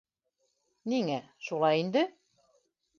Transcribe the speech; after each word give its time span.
Ниңә: 0.95 1.19
шулай 1.51 1.85
инде! 1.85 2.07